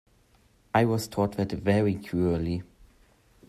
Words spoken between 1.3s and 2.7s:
that very cruelly.